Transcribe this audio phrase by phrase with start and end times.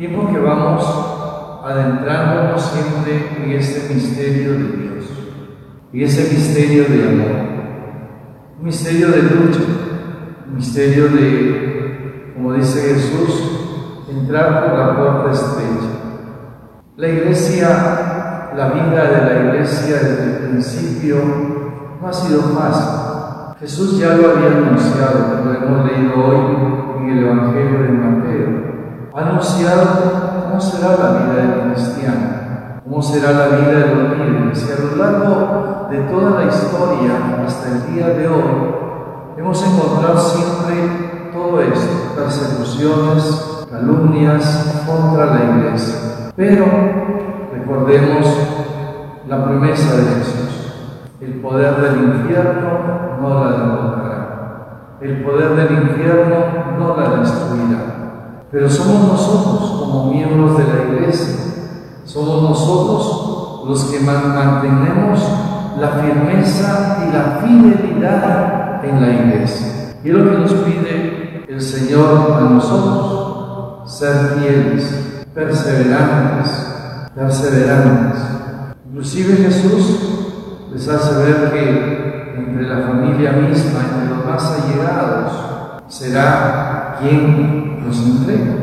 [0.00, 0.82] tiempo que vamos
[1.62, 5.04] adentrándonos siempre en este misterio de Dios,
[5.92, 7.36] y ese misterio de amor,
[8.58, 9.60] un misterio de lucha,
[10.48, 15.90] un misterio de, como dice Jesús, entrar por la puerta estrecha.
[16.96, 21.16] La iglesia, la vida de la iglesia desde el principio
[22.00, 23.58] no ha sido fácil.
[23.60, 25.44] Jesús ya lo había anunciado,
[32.90, 34.68] cómo será la vida de los líderes.
[34.68, 38.74] Y a lo largo de toda la historia, hasta el día de hoy,
[39.36, 46.32] hemos encontrado siempre todo esto, persecuciones, calumnias contra la iglesia.
[46.34, 46.66] Pero
[47.52, 48.26] recordemos
[49.28, 50.74] la promesa de Jesús.
[51.20, 54.96] El poder del infierno no la derrotará.
[55.00, 56.36] El poder del infierno
[56.76, 58.46] no la destruirá.
[58.50, 61.49] Pero somos nosotros, como miembros de la iglesia,
[62.12, 65.20] somos nosotros los que mantenemos
[65.78, 69.94] la firmeza y la fidelidad en la iglesia.
[70.02, 78.20] Y es lo que nos pide el Señor a nosotros, ser fieles, perseverantes, perseverantes.
[78.88, 80.00] Inclusive Jesús
[80.72, 85.32] les hace ver que entre la familia misma, entre los más allegados,
[85.86, 88.56] será quien los entrega.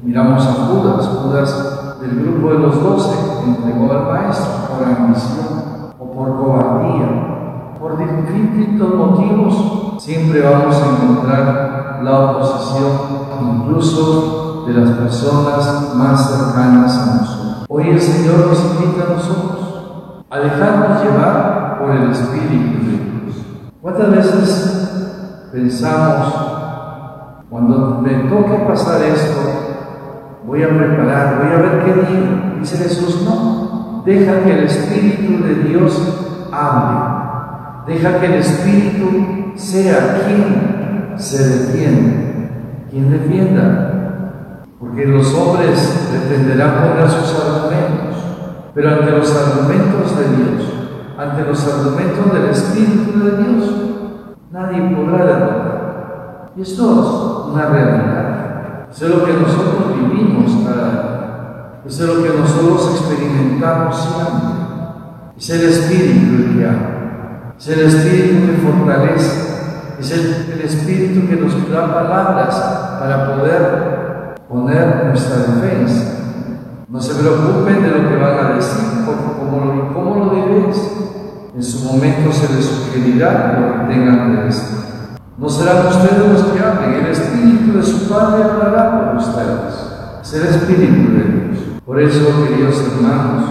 [0.00, 3.16] Miramos a Judas, Judas del grupo de los doce,
[3.46, 7.76] entregó al maestro por ambición o por cobardía.
[7.80, 12.90] Por distintos motivos siempre vamos a encontrar la oposición,
[13.40, 17.66] incluso de las personas más cercanas a nosotros.
[17.68, 23.36] Hoy el Señor nos invita a nosotros a dejarnos llevar por el Espíritu de Dios.
[23.80, 26.34] ¿Cuántas veces pensamos,
[27.48, 29.63] cuando me toque pasar esto,
[30.46, 32.58] voy a preparar, voy a ver qué digo?
[32.60, 40.22] Dice Jesús, no, deja que el Espíritu de Dios hable, deja que el Espíritu sea
[40.26, 42.50] quien se defiende,
[42.90, 48.04] quien defienda, porque los hombres pretenderán poner sus argumentos
[48.74, 50.72] pero ante los argumentos de Dios,
[51.16, 53.74] ante los argumentos del Espíritu de Dios,
[54.50, 56.52] nadie podrá derrotar.
[56.56, 58.88] Y esto es una realidad.
[58.90, 59.93] Eso es lo que nosotros
[61.86, 64.64] Eso es lo que nosotros experimentamos siempre.
[65.36, 66.68] Es el Espíritu el que.
[67.58, 69.54] Es el Espíritu que fortalece.
[70.00, 72.54] Es el, Espíritu que nos da palabras
[72.98, 76.14] para poder poner nuestra defensa.
[76.88, 80.90] No se preocupen de lo que van a decir, como lo, debes.
[81.54, 84.78] En su momento se les sugerirá lo que tengan que decir.
[85.36, 89.83] No serán ustedes los que hablen, el Espíritu de su Padre hablará por ustedes.
[90.24, 91.58] Es el Espíritu de Dios.
[91.84, 93.44] Por eso, queridos hermanos,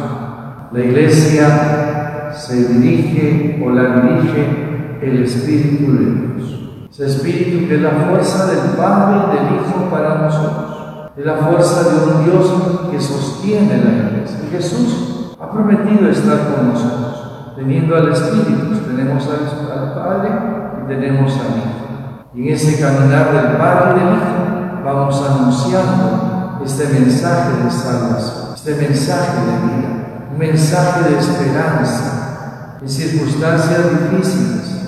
[0.72, 6.90] la Iglesia se dirige o la dirige el Espíritu de Dios.
[6.90, 11.36] Ese Espíritu que es la fuerza del Padre y del Hijo para nosotros de la
[11.36, 12.52] fuerza de un Dios
[12.90, 14.40] que sostiene la iglesia.
[14.52, 20.30] Jesús ha prometido estar con nosotros, teniendo al Espíritu, tenemos al, Padre
[20.84, 22.34] y tenemos al Hijo.
[22.34, 26.33] Y en ese caminar del Padre y del Hijo vamos anunciando
[26.66, 34.82] este mensaje de salvación, este mensaje de vida, un mensaje de esperanza en circunstancias difíciles,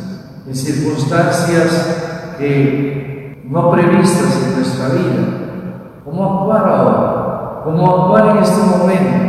[0.47, 5.23] en circunstancias que no previstas en nuestra vida,
[6.03, 9.25] cómo actuar ahora, cómo actuar en este momento.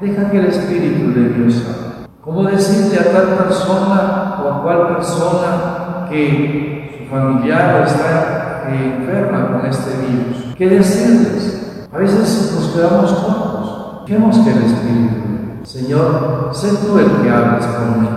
[0.00, 2.08] Deja que el Espíritu de Dios hable.
[2.22, 9.66] ¿Cómo decirle a tal persona o a cual persona que su familiar está enferma con
[9.66, 10.54] este virus?
[10.56, 11.49] ¿Qué decirles?
[11.92, 14.04] A veces nos quedamos cortos.
[14.06, 17.66] Dejemos que el Espíritu, Señor, sé tú el que hables
[18.00, 18.08] mí.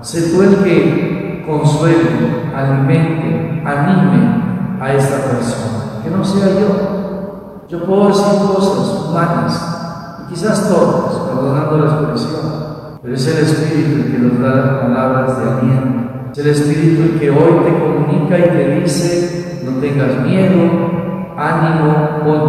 [0.00, 6.02] Sé tú el que consuele, alimente, anime a esta persona.
[6.04, 12.98] Que no sea yo, yo puedo decir cosas humanas, y quizás todas, perdonando la expresión,
[13.02, 16.30] pero es el Espíritu el que nos da palabras de aliento.
[16.32, 20.96] Es el Espíritu el que hoy te comunica y te dice, no tengas miedo,
[21.36, 22.45] ánimo, ponte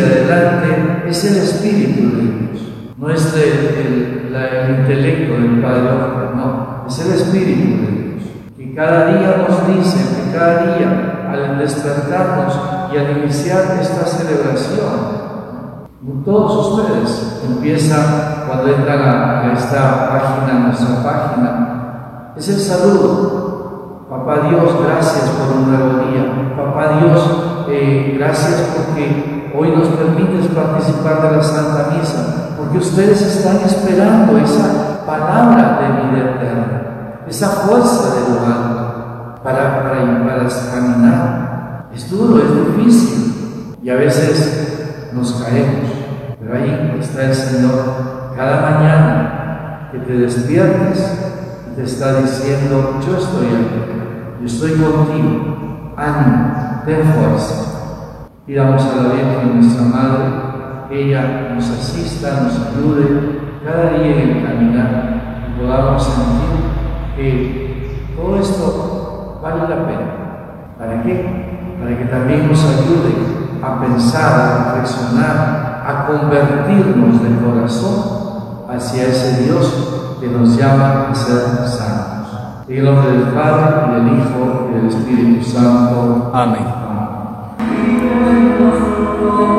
[0.00, 1.08] adelante.
[1.08, 2.60] Es el Espíritu de Dios,
[2.96, 8.22] no es el, el intelecto del Padre, no, es el Espíritu de Dios,
[8.56, 12.58] que cada día nos dice, que cada día al despertarnos
[12.92, 15.26] y al iniciar esta celebración,
[16.24, 24.06] todos ustedes empiezan cuando entran a, esta página, nuestra página, es el saludo.
[24.08, 26.54] Papá Dios, gracias por un nuevo día.
[26.56, 33.22] Papá Dios, eh, gracias porque hoy nos permites participar de la Santa Misa, porque ustedes
[33.22, 36.82] están esperando esa palabra de vida eterna,
[37.26, 41.88] esa fuerza de lo alto para, para, para caminar.
[41.94, 45.90] Es duro, es difícil y a veces nos caemos,
[46.38, 51.14] pero ahí está el Señor cada mañana que te despiertes
[51.72, 57.75] y te está diciendo, yo estoy aquí, yo estoy contigo, ánimo, ten fuerza.
[58.46, 60.24] Pidamos a la Virgen, nuestra Madre,
[60.92, 69.40] ella nos asista, nos ayude cada día en caminar y podamos sentir que todo esto
[69.42, 70.76] vale la pena.
[70.78, 71.76] ¿Para qué?
[71.80, 79.42] Para que también nos ayude a pensar, a reflexionar, a convertirnos de corazón hacia ese
[79.42, 82.64] Dios que nos llama a ser santos.
[82.68, 86.30] En el nombre del Padre, y del Hijo, y del Espíritu Santo.
[86.32, 86.86] Amén.
[89.18, 89.55] Oh.